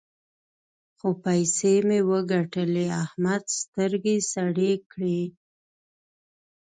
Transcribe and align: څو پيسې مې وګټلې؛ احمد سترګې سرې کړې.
څو 0.97 1.07
پيسې 1.23 1.73
مې 1.87 1.99
وګټلې؛ 2.09 2.85
احمد 3.03 3.43
سترګې 3.59 4.15
سرې 4.31 4.71
کړې. 4.91 5.21